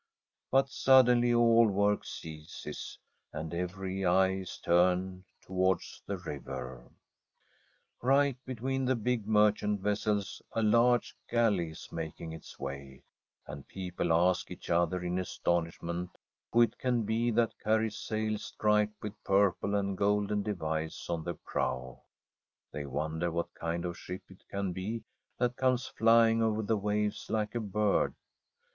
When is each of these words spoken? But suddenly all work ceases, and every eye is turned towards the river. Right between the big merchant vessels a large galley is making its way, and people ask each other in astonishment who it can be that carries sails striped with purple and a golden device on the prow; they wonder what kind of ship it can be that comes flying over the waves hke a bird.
But 0.49 0.67
suddenly 0.69 1.31
all 1.31 1.67
work 1.67 2.03
ceases, 2.05 2.97
and 3.31 3.53
every 3.53 4.03
eye 4.03 4.31
is 4.37 4.57
turned 4.57 5.25
towards 5.43 6.01
the 6.07 6.17
river. 6.17 6.89
Right 8.01 8.35
between 8.43 8.85
the 8.85 8.95
big 8.95 9.27
merchant 9.27 9.79
vessels 9.81 10.41
a 10.53 10.63
large 10.63 11.15
galley 11.29 11.69
is 11.69 11.91
making 11.91 12.33
its 12.33 12.57
way, 12.57 13.03
and 13.45 13.67
people 13.67 14.11
ask 14.11 14.49
each 14.49 14.71
other 14.71 15.03
in 15.03 15.19
astonishment 15.19 16.17
who 16.51 16.63
it 16.63 16.79
can 16.79 17.03
be 17.03 17.29
that 17.29 17.59
carries 17.59 17.95
sails 17.99 18.43
striped 18.43 19.03
with 19.03 19.23
purple 19.23 19.75
and 19.75 19.91
a 19.91 19.95
golden 19.97 20.41
device 20.41 21.11
on 21.11 21.23
the 21.23 21.35
prow; 21.35 22.01
they 22.71 22.87
wonder 22.87 23.29
what 23.29 23.53
kind 23.53 23.85
of 23.85 23.99
ship 23.99 24.23
it 24.31 24.43
can 24.49 24.73
be 24.73 25.03
that 25.37 25.55
comes 25.57 25.85
flying 25.85 26.41
over 26.41 26.63
the 26.63 26.75
waves 26.77 27.27
hke 27.27 27.53
a 27.53 27.59
bird. 27.59 28.15